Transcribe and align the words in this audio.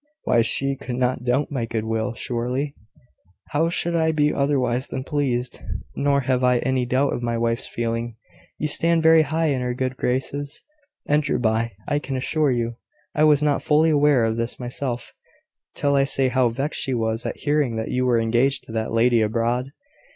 "Why, 0.23 0.41
she 0.41 0.75
could 0.75 0.95
not 0.95 1.23
doubt 1.23 1.51
my 1.51 1.65
good 1.67 1.83
will, 1.83 2.15
surely? 2.15 2.73
How 3.49 3.69
should 3.69 3.95
I 3.95 4.11
be 4.11 4.33
otherwise 4.33 4.87
than 4.87 5.03
pleased? 5.03 5.59
Nor 5.95 6.21
have 6.21 6.43
I 6.43 6.55
any 6.57 6.87
doubt 6.87 7.13
of 7.13 7.21
my 7.21 7.37
wife's 7.37 7.67
feeling. 7.67 8.15
You 8.57 8.67
stand 8.67 9.03
very 9.03 9.21
high 9.21 9.51
in 9.53 9.61
her 9.61 9.75
good 9.75 9.97
graces, 9.97 10.63
Enderby, 11.07 11.69
I 11.87 11.99
can 11.99 12.17
assure 12.17 12.49
you. 12.49 12.77
I 13.13 13.25
was 13.25 13.43
not 13.43 13.61
fully 13.61 13.91
aware 13.91 14.25
of 14.25 14.37
this 14.37 14.59
myself, 14.59 15.13
till 15.75 15.93
I 15.93 16.05
saw 16.05 16.29
how 16.29 16.49
vexed 16.49 16.81
she 16.81 16.95
was 16.95 17.23
at 17.27 17.37
hearing 17.37 17.75
that 17.75 17.91
you 17.91 18.07
were 18.07 18.19
engaged 18.19 18.63
to 18.63 18.71
that 18.71 18.91
lady 18.91 19.21
abroad. 19.21 19.69